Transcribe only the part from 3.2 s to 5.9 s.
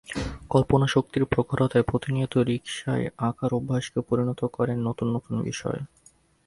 আঁকার অভ্যাসকে পরিণত করেন নতুন নতুন বিষয়ে।